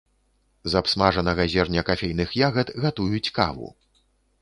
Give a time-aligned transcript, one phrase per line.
[0.73, 3.75] З абсмажанага зерня кафейных ягад гатуюць каву.